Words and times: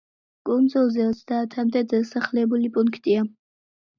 კუნძულზე 0.49 1.03
ოცდაათამდე 1.09 1.83
დასახლებული 1.91 2.73
პუნქტია. 2.79 3.27